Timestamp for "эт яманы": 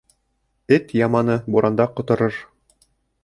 0.77-1.37